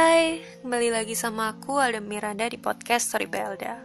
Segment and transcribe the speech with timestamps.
[0.00, 3.84] Hai, kembali lagi sama aku Alda Miranda di podcast Story Belda.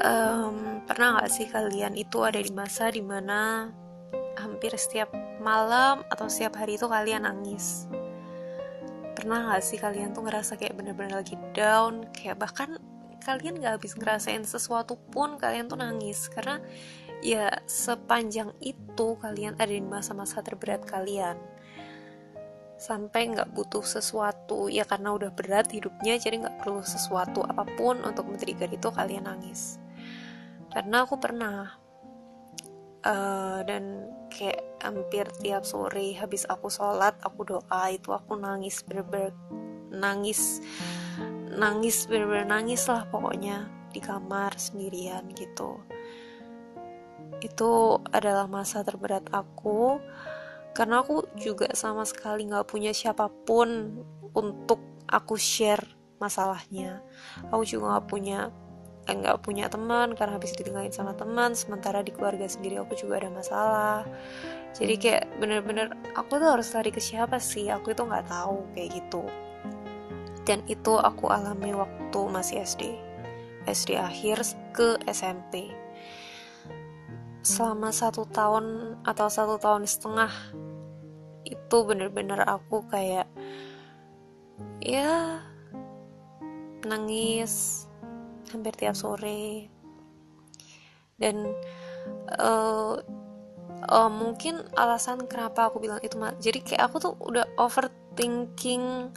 [0.00, 3.68] Um, pernah gak sih kalian itu ada di masa di mana
[4.40, 5.12] hampir setiap
[5.44, 7.84] malam atau setiap hari itu kalian nangis?
[9.12, 12.80] Pernah gak sih kalian tuh ngerasa kayak bener-bener lagi down, kayak bahkan
[13.20, 16.64] kalian gak habis ngerasain sesuatu pun kalian tuh nangis karena
[17.20, 21.36] ya sepanjang itu kalian ada di masa-masa terberat kalian
[22.82, 24.66] sampai nggak butuh sesuatu.
[24.66, 29.30] Ya karena udah berat hidupnya jadi nggak perlu sesuatu apa pun untuk men-trigger itu kalian
[29.30, 29.78] nangis.
[30.74, 31.78] Karena aku pernah
[33.06, 39.30] uh, dan kayak hampir tiap sore habis aku sholat aku doa itu aku nangis bener-bener
[39.92, 40.58] nangis
[41.52, 45.78] nangis bener-bener nangis lah pokoknya di kamar sendirian gitu.
[47.44, 50.00] Itu adalah masa terberat aku
[50.72, 54.00] karena aku juga sama sekali nggak punya siapa pun
[54.32, 55.84] untuk aku share
[56.16, 57.04] masalahnya.
[57.52, 58.38] Aku juga nggak punya
[59.04, 63.20] eh, nggak punya teman karena habis ditinggalin sama teman sementara di keluarga sendiri aku juga
[63.20, 64.00] ada masalah.
[64.72, 67.68] Jadi kayak bener-bener aku tuh harus lari ke siapa sih?
[67.68, 69.24] Aku itu nggak tahu kayak gitu.
[70.42, 73.12] Dan itu aku alami waktu masih SD
[73.66, 74.42] SD akhir
[74.74, 75.70] ke SMP
[77.42, 80.30] selama satu tahun atau satu tahun setengah
[81.42, 83.26] itu bener-bener aku kayak
[84.78, 85.42] ya
[86.86, 87.86] nangis
[88.50, 89.70] hampir tiap sore.
[91.18, 91.54] Dan
[92.38, 92.98] uh,
[93.86, 99.10] uh, mungkin alasan kenapa aku bilang itu jadi kayak aku tuh udah overthinking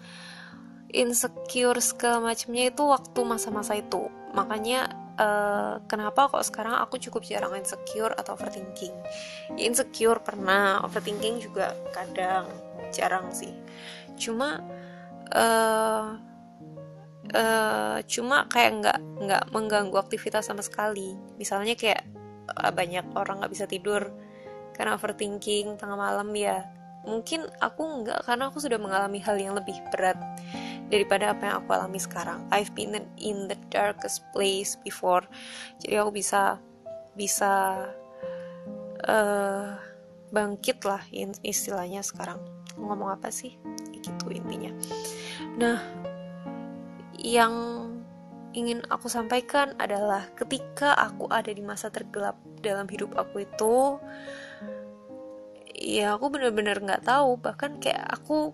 [0.95, 4.07] insecure segala macamnya itu waktu masa-masa itu.
[4.33, 8.95] Makanya uh, kenapa kok sekarang aku cukup jarang insecure atau overthinking?
[9.59, 12.47] Insecure pernah overthinking juga kadang
[12.91, 13.51] jarang sih.
[14.19, 14.63] Cuma
[15.31, 16.05] uh,
[17.33, 21.15] uh, cuma kayak nggak nggak mengganggu aktivitas sama sekali.
[21.39, 22.03] Misalnya kayak
[22.51, 24.11] uh, banyak orang nggak bisa tidur
[24.75, 26.63] karena overthinking tengah malam ya.
[27.05, 30.17] Mungkin aku nggak karena aku sudah mengalami hal yang lebih berat
[30.89, 32.45] daripada apa yang aku alami sekarang.
[32.53, 35.25] I've been in the darkest place before.
[35.81, 36.61] Jadi aku bisa
[37.17, 37.85] bisa
[39.07, 39.67] uh,
[40.29, 41.01] bangkit lah
[41.41, 42.37] istilahnya sekarang.
[42.77, 43.57] Ngomong apa sih?
[43.93, 44.71] Gitu intinya.
[45.57, 45.79] Nah
[47.15, 47.53] yang
[48.55, 53.99] ingin aku sampaikan adalah ketika aku ada di masa tergelap dalam hidup aku itu
[55.75, 57.41] ya aku bener-bener nggak -bener tahu.
[57.41, 58.53] Bahkan kayak aku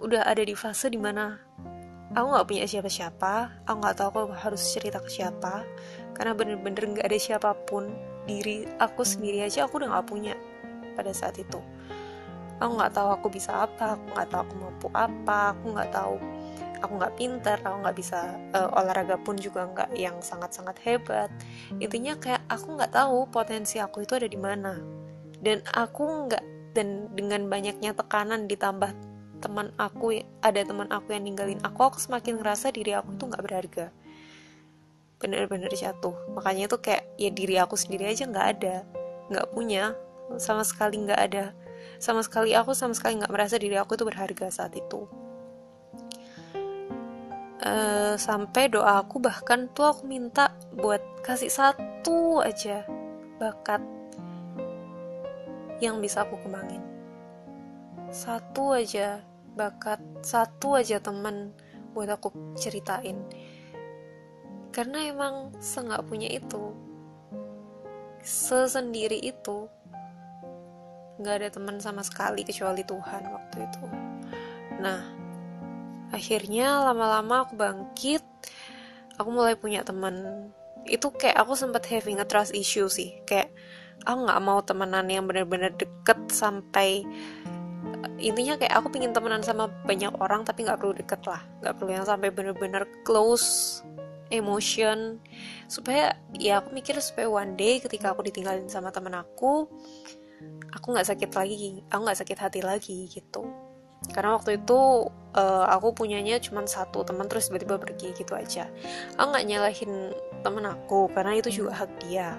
[0.00, 1.49] udah ada di fase di mana
[2.14, 3.64] aku nggak punya siapa-siapa.
[3.66, 5.62] Aku nggak tahu aku harus cerita ke siapa.
[6.14, 7.90] Karena bener-bener nggak ada siapa pun
[8.28, 10.34] diri aku sendiri aja aku udah nggak punya
[10.98, 11.58] pada saat itu.
[12.60, 16.16] Aku nggak tahu aku bisa apa aku nggak tahu aku mampu apa aku nggak tahu.
[16.80, 18.18] Aku nggak pintar aku nggak bisa
[18.56, 21.30] uh, olahraga pun juga nggak yang sangat-sangat hebat.
[21.80, 24.76] Intinya kayak aku nggak tahu potensi aku itu ada di mana.
[25.40, 26.44] Dan aku nggak
[26.76, 29.09] dan dengan banyaknya tekanan ditambah
[29.40, 33.44] teman aku ada teman aku yang ninggalin aku aku semakin ngerasa diri aku tuh nggak
[33.44, 33.86] berharga.
[35.20, 36.16] Bener-bener jatuh.
[36.36, 38.76] Makanya tuh kayak ya diri aku sendiri aja nggak ada.
[39.32, 39.96] Nggak punya.
[40.36, 41.56] Sama sekali nggak ada.
[42.00, 45.08] Sama sekali aku sama sekali nggak merasa diri aku tuh berharga saat itu.
[47.60, 52.88] Uh, sampai doa aku bahkan tuh aku minta buat kasih satu aja
[53.36, 53.84] bakat
[55.84, 56.80] yang bisa aku kembangin.
[58.08, 59.20] Satu aja
[59.54, 61.54] bakat satu aja temen
[61.92, 63.18] buat aku ceritain.
[64.70, 66.74] Karena emang senggak punya itu
[68.20, 69.66] sesendiri itu
[71.20, 73.84] nggak ada teman sama sekali kecuali Tuhan waktu itu.
[74.80, 75.00] Nah
[76.10, 78.24] akhirnya lama-lama aku bangkit
[79.20, 80.48] aku mulai punya teman
[80.88, 83.20] itu kayak aku sempat having a trust issue sih.
[83.28, 83.52] Kayak
[84.08, 87.04] aku nggak mau temenan yang bener-bener deket sampai
[88.20, 91.40] intinya kayak aku pingin temenan sama banyak orang tapi nggak perlu deket lah.
[91.64, 93.80] Nggak perlu yang sampai bener-bener close
[94.30, 95.18] emotion.
[95.66, 99.68] Supaya ya aku mikir supaya one day ketika aku ditinggalin sama temen aku
[100.70, 103.44] aku nggak sakit lagi aku nggak sakit hati lagi gitu.
[104.10, 108.64] Karena waktu itu uh, aku punyanya cuma satu teman terus tiba-tiba pergi gitu aja.
[109.20, 112.32] Aku nggak nyalahin temen aku karena itu juga hak dia.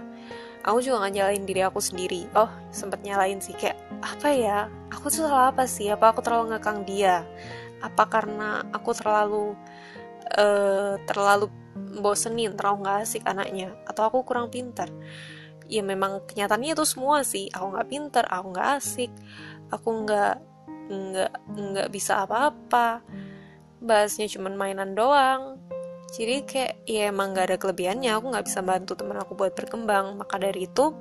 [0.66, 2.26] Aku juga nggak nyalain diri aku sendiri.
[2.34, 5.88] Oh sempet nyalain sih kayak apa ya aku tuh salah apa sih?
[5.90, 7.24] Apa aku terlalu ngekang dia?
[7.82, 9.56] Apa karena aku terlalu
[10.38, 11.50] uh, terlalu
[12.02, 13.74] bosenin terlalu nggak asik anaknya?
[13.86, 14.90] Atau aku kurang pintar?
[15.72, 17.48] Ya memang kenyataannya itu semua sih.
[17.54, 19.12] Aku nggak pintar aku nggak asik
[19.72, 20.36] aku nggak
[20.92, 23.02] nggak nggak bisa apa-apa.
[23.82, 25.58] Bahasnya cuman mainan doang.
[26.12, 28.12] Jadi kayak ya emang gak ada kelebihannya.
[28.20, 30.20] Aku nggak bisa bantu teman aku buat berkembang.
[30.20, 30.92] Maka dari itu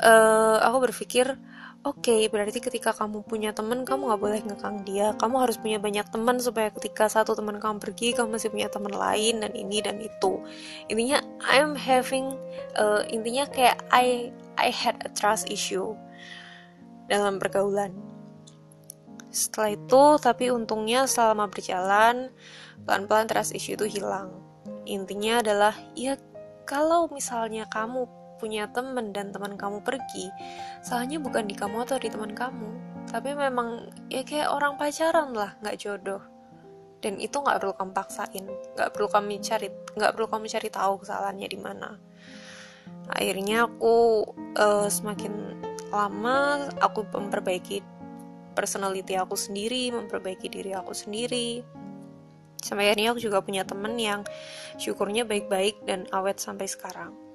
[0.00, 1.36] uh, aku berpikir
[1.80, 5.16] oke okay, berarti ketika kamu punya teman kamu nggak boleh ngekang dia.
[5.16, 8.92] Kamu harus punya banyak teman supaya ketika satu teman kamu pergi kamu masih punya teman
[8.92, 10.40] lain dan ini dan itu.
[10.92, 12.36] Intinya I'm having
[12.76, 15.96] uh, intinya kayak I I had a trust issue
[17.08, 17.96] dalam pergaulan.
[19.30, 22.28] Setelah itu tapi untungnya selama berjalan
[22.84, 24.36] pelan-pelan trust issue itu hilang.
[24.84, 26.18] Intinya adalah ya
[26.68, 30.32] kalau misalnya kamu punya temen dan teman kamu pergi
[30.80, 35.58] salahnya bukan di kamu atau di teman kamu tapi memang ya kayak orang pacaran lah
[35.58, 36.22] nggak jodoh.
[37.00, 38.46] Dan itu nggak perlu kamu paksain
[38.76, 41.90] nggak perlu kamu cari nggak perlu kamu cari tahu kesalahannya di mana.
[43.10, 44.22] Akhirnya aku
[44.54, 45.58] uh, semakin
[45.90, 47.82] lama aku memperbaiki
[48.54, 51.66] personality aku sendiri memperbaiki diri aku sendiri.
[52.60, 54.20] Sampai akhirnya aku juga punya temen yang
[54.76, 57.29] syukurnya baik-baik dan awet sampai sekarang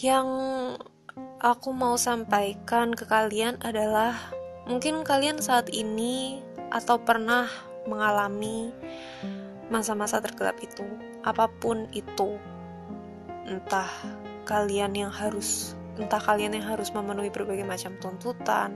[0.00, 0.28] yang
[1.44, 4.16] aku mau sampaikan ke kalian adalah
[4.64, 6.40] mungkin kalian saat ini
[6.72, 7.44] atau pernah
[7.84, 8.72] mengalami
[9.68, 10.84] masa-masa tergelap itu,
[11.20, 12.40] apa pun itu.
[13.44, 13.88] Entah
[14.48, 18.72] kalian yang harus entah kalian yang harus memenuhi berbagai macam tuntutan,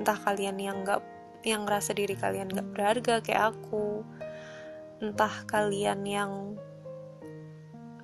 [0.00, 1.04] entah kalian yang nggak
[1.44, 4.00] yang ngerasa diri kalian nggak berharga kayak aku,
[5.04, 6.56] entah kalian yang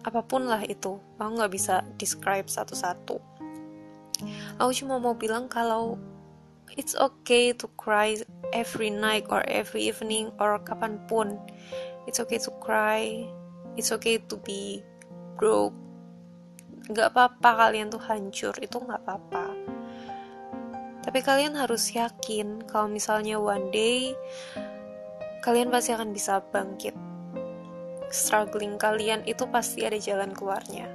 [0.07, 3.21] apa pun lah itu aku nggak bisa describe satu-satu.
[4.61, 5.97] Aku cuma mau bilang kalau
[6.77, 8.17] it's okay to cry
[8.53, 11.37] every night or every evening or kapan pun.
[12.09, 13.29] It's okay to cry
[13.79, 14.83] it's okay to be
[15.39, 15.75] broke.
[16.91, 19.47] Nggak apa-apa kalian tuh hancur itu nggak apa-apa.
[21.01, 24.13] Tapi kalian harus yakin kalau misalnya one day
[25.41, 26.93] kalian pasti akan bisa bangkit
[28.11, 30.91] struggling kalian itu pasti ada jalan keluarnya.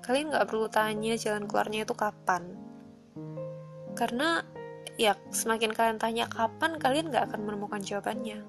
[0.00, 2.54] Kalian gak perlu tanya jalan keluarnya itu kapan.
[3.98, 4.42] Karena
[4.94, 8.46] ya semakin kalian tanya kapan, kalian gak akan menemukan jawabannya.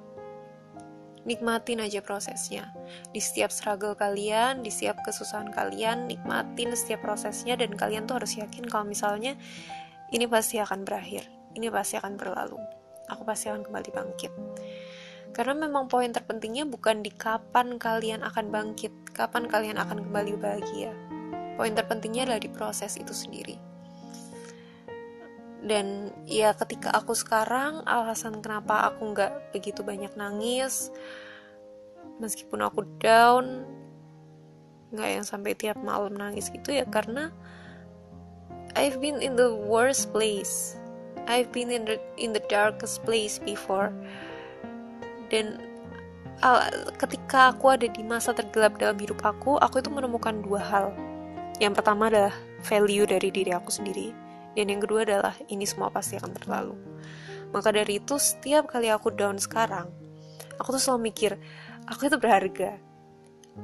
[1.25, 2.69] Nikmatin aja prosesnya.
[3.09, 8.37] Di setiap struggle kalian, di setiap kesusahan kalian, nikmatin setiap prosesnya dan kalian tuh harus
[8.37, 9.33] yakin kalau misalnya
[10.13, 11.25] ini pasti akan berakhir.
[11.57, 12.61] Ini pasti akan berlalu.
[13.09, 14.33] Aku pasti akan kembali bangkit.
[15.35, 20.95] Karena memang poin terpentingnya bukan di kapan kalian akan bangkit, kapan kalian akan kembali bahagia.
[21.59, 23.59] Poin terpentingnya adalah di proses itu sendiri.
[25.59, 30.87] Dan ya ketika aku sekarang, alasan kenapa aku nggak begitu banyak nangis,
[32.23, 33.67] meskipun aku down,
[34.95, 37.35] nggak yang sampai tiap malam nangis gitu ya karena
[38.79, 40.79] I've been in the worst place.
[41.27, 43.91] I've been in the in the darkest place before
[45.31, 45.59] dan
[46.99, 50.87] ketika aku ada di masa tergelap dalam hidup aku aku itu menemukan dua hal.
[51.57, 52.35] Yang pertama adalah
[52.67, 54.11] value dari diri aku sendiri
[54.59, 56.75] dan yang kedua adalah ini semua pasti akan berlalu
[57.55, 59.87] maka dari itu setiap kali aku down sekarang
[60.59, 61.31] aku tuh selalu mikir
[61.87, 62.75] aku itu berharga.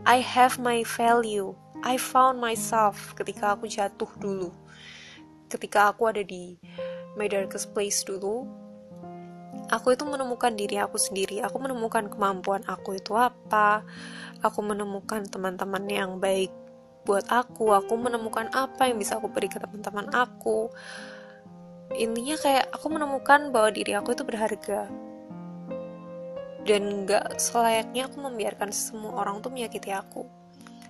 [0.07, 1.51] I have my value.
[1.83, 4.55] I found myself ketika aku jatuh dulu.
[5.51, 6.55] Ketika aku ada di
[7.19, 8.47] my darkest place dulu
[9.71, 11.39] aku itu menemukan diri aku sendiri.
[11.41, 13.87] Aku menemukan kemampuan aku itu apa?
[14.43, 16.51] Aku menemukan teman-teman yang baik
[17.07, 17.71] buat aku.
[17.71, 20.67] Aku menemukan apa yang bisa aku beri ke teman-teman aku.
[21.95, 24.91] Intinya kayak aku menemukan bahwa diri aku itu berharga.
[26.61, 30.27] Dan gak selayaknya aku membiarkan semua orang tuh menyakiti aku.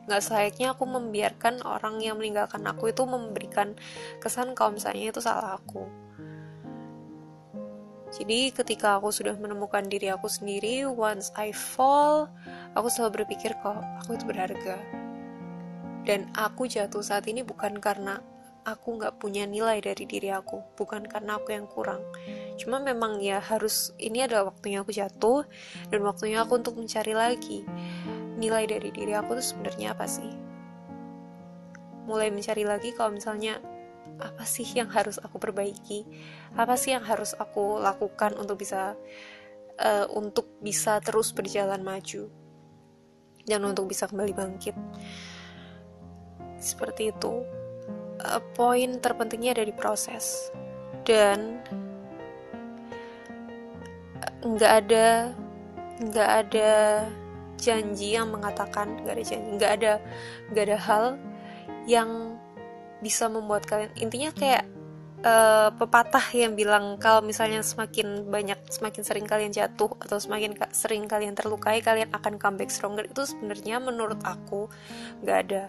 [0.09, 3.77] Gak selayaknya aku membiarkan orang yang meninggalkan aku itu memberikan
[4.19, 6.10] kesan kalau misalnya itu salah aku
[8.11, 12.27] jadi ketika aku sudah menemukan diri aku sendiri, once I fall,
[12.75, 14.75] aku selalu berpikir kok aku itu berharga.
[16.03, 18.19] Dan aku jatuh saat ini bukan karena
[18.67, 22.03] aku nggak punya nilai dari diri aku, bukan karena aku yang kurang.
[22.59, 25.47] Cuma memang ya harus ini adalah waktunya aku jatuh
[25.87, 27.63] dan waktunya aku untuk mencari lagi
[28.35, 30.31] nilai dari diri aku itu sebenarnya apa sih.
[32.11, 33.61] Mulai mencari lagi kalau misalnya
[34.21, 36.05] apa sih yang harus aku perbaiki?
[36.53, 38.93] Apa sih yang harus aku lakukan untuk bisa
[39.81, 42.29] uh, untuk bisa terus berjalan maju
[43.49, 44.77] dan untuk bisa kembali bangkit?
[46.61, 47.41] Seperti itu.
[48.21, 50.53] Uh, poin terpentingnya ada di proses.
[51.01, 51.57] Dan
[54.41, 55.33] nggak ada
[56.01, 56.71] nggak ada
[57.61, 59.93] janji yang mengatakan nggak ada janji nggak ada
[60.49, 61.05] nggak ada hal
[61.85, 62.40] yang
[63.01, 64.63] bisa membuat kalian intinya kayak
[65.25, 71.05] uh, pepatah yang bilang kalau misalnya semakin banyak semakin sering kalian jatuh atau semakin sering
[71.05, 73.05] kalian terlukai kalian akan comeback stronger.
[73.05, 74.69] Itu sebenarnya menurut aku
[75.25, 75.63] nggak ada.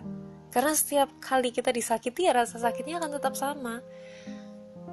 [0.52, 3.80] Karena setiap kali kita disakiti ya rasa sakitnya akan tetap sama.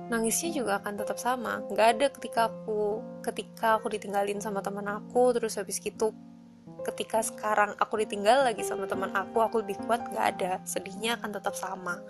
[0.09, 1.61] Nangisnya juga akan tetap sama.
[1.67, 6.15] Nggak ada ketika aku ketika aku ditinggalin sama teman aku terus habis gitu
[6.89, 11.29] ketika sekarang aku ditinggal lagi sama teman aku aku lebih kuat nggak ada sedihnya akan
[11.37, 12.01] tetap sama.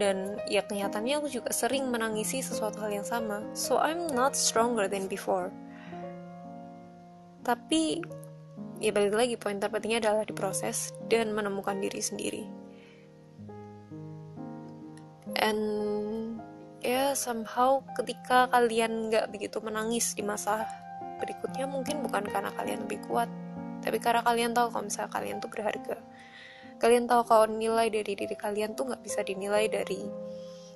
[0.00, 3.44] Dan ya kenyataannya aku juga sering menangisi sesuatu hal yang sama.
[3.52, 5.52] So I'm not stronger than before.
[7.44, 8.00] Tapi
[8.80, 12.44] ya balik lagi poin terpentingnya adalah diproses dan menemukan diri sendiri.
[15.36, 15.60] And
[16.80, 20.64] ya yeah, somehow ketika kalian nggak begitu menangis di masa
[21.20, 23.28] berikutnya mungkin bukan karena kalian lebih kuat
[23.80, 25.96] tapi karena kalian tahu kalau misalnya kalian tuh berharga.
[26.80, 30.08] Kalian tahu kalau nilai dari diri kalian tuh nggak bisa dinilai dari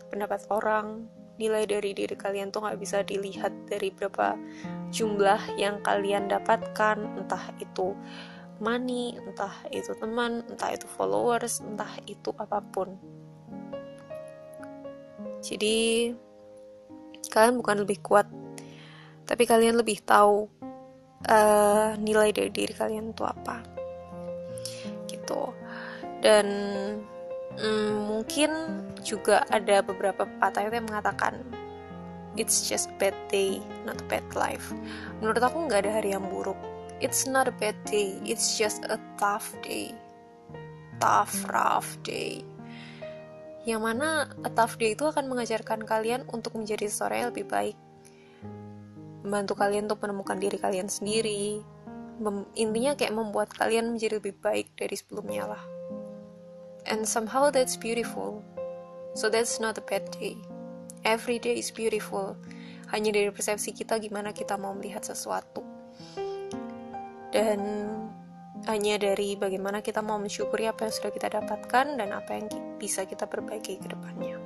[0.09, 4.37] pendapat orang nilai dari diri kalian tuh nggak bisa dilihat dari berapa
[4.93, 6.97] jumlah yang kalian dapatkan.
[7.21, 7.97] Entah itu
[8.61, 12.97] money entah itu teman entah itu followers entah itu apa pun.
[15.45, 16.13] Jadi
[17.29, 18.29] kalian bukan lebih kuat
[19.25, 20.49] tapi kalian lebih tahu
[21.29, 23.65] uh, nilai dari diri kalian itu apa.
[25.09, 25.43] Gitu.
[26.21, 26.47] Dan
[27.57, 28.51] mm, mungkin
[29.05, 31.45] juga ada beberapa pepatah yang mengatakan
[32.35, 34.73] it's just a bad day not a bad life.
[35.21, 36.57] Menurut aku nggak ada hari yang buruk.
[37.03, 39.93] It's not a bad day it's just a tough day.
[41.01, 42.45] Tough rough day.
[43.65, 44.09] Yang mana
[44.45, 47.77] a tough day itu akan mengajarkan kalian untuk menjadi seseorang yang lebih baik
[49.25, 51.65] membantu kalian untuk menemukan diri kalian sendiri.
[52.21, 55.63] Mem intinya kayak membuat kalian menjadi lebih baik dari sebelumnya lah.
[56.85, 58.45] And somehow that's beautiful.
[59.17, 60.37] So that's not a bad day.
[61.09, 62.37] Every day is beautiful.
[62.93, 65.65] Hanya dari persepsi kita gimana kita mau melihat sesuatu.
[67.33, 67.91] Dan
[68.69, 73.09] hanya dari bagaimana kita mau mensyukuri apa yang sudah kita dapatkan dan apa yang bisa
[73.09, 74.37] kita perbaiki ke depannya.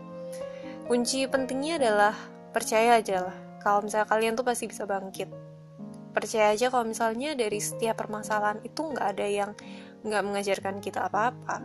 [0.89, 2.15] Kunci pentingnya adalah
[2.55, 5.29] percaya aja lah kalau misalnya kalian tuh pasti bisa bangkit.
[6.15, 9.51] Percaya aja kalau misalnya dari setiap permasalahan itu nggak ada yang
[10.03, 11.63] nggak mengajarkan kita apa-apa.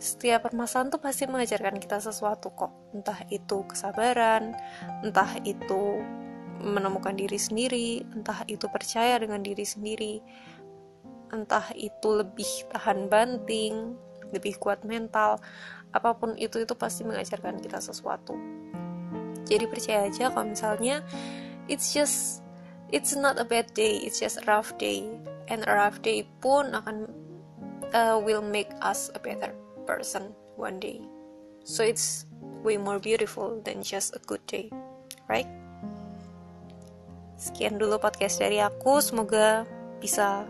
[0.00, 2.72] Setiap permasalahan tuh pasti mengajarkan kita sesuatu kok.
[2.96, 4.54] Entah itu kesabaran
[5.02, 6.00] entah itu
[6.60, 10.20] menemukan diri sendiri entah itu percaya dengan diri sendiri
[11.32, 13.96] entah itu lebih tahan banting
[14.30, 15.40] lebih kuat mental
[15.90, 18.36] apa pun itu itu pasti mengajarkan kita sesuatu
[19.50, 21.02] jadi percaya aja kalau misalnya
[21.66, 22.46] it's just
[22.94, 25.04] it's not a bad day it's just a rough day.
[25.50, 27.10] And a rough day pun akan
[27.90, 29.50] uh, will make us a better
[29.82, 31.02] person one day.
[31.66, 32.30] So it's
[32.62, 34.70] way more beautiful than just a good day
[35.30, 35.46] right?
[37.38, 38.98] Sekian dulu podcast dari aku.
[38.98, 39.64] Semoga
[40.02, 40.44] bisa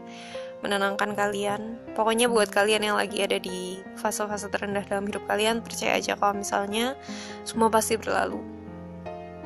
[0.65, 1.77] menenangkan kalian.
[1.93, 6.41] Pokoknya buat kalian yang lagi ada di fase-fase terendah dalam hidup kalian, percaya aja kalau
[6.41, 6.97] misalnya
[7.45, 8.41] semua pasti berlalu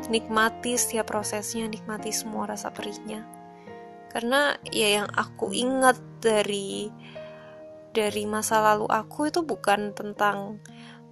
[0.09, 3.25] nikmati setiap prosesnya nikmati semua rasa perihnya.
[4.13, 6.89] Karena ya yang aku ingat dari
[7.95, 10.59] dari masa lalu aku itu bukan tentang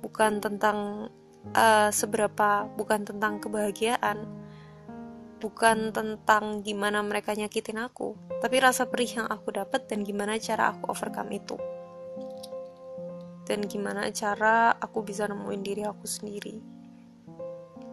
[0.02, 1.08] bukan tentang
[1.54, 4.26] uh, seberapa bukan tentang kebahagiaan
[5.38, 10.74] bukan tentang gimana mereka nyakitin aku tapi rasa perih yang aku dapat dan gimana cara
[10.74, 11.56] aku overcome itu.
[13.42, 16.81] Dan gimana cara aku bisa nemuin diri aku sendiri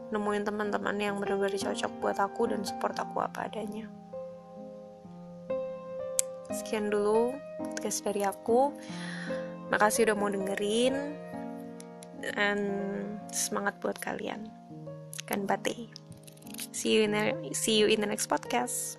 [0.09, 3.89] nemuin teman-teman yang benar-benar cocok buat aku dan support aku apa adanya.
[6.49, 8.73] Sekian dulu podcast dari aku.
[9.69, 11.15] Makasih udah mau dengerin
[12.21, 12.57] dan
[13.29, 14.49] semangat buat kalian.
[15.29, 15.89] Kan bate.
[16.73, 18.98] See you in the, see you in the next podcast.